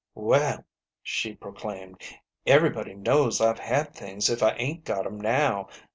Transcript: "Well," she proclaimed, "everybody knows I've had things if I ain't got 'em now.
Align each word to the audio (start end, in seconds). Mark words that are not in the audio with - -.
"Well," 0.15 0.65
she 1.03 1.35
proclaimed, 1.35 2.01
"everybody 2.47 2.95
knows 2.95 3.39
I've 3.39 3.59
had 3.59 3.93
things 3.93 4.31
if 4.31 4.41
I 4.41 4.53
ain't 4.53 4.83
got 4.83 5.05
'em 5.05 5.21
now. 5.21 5.69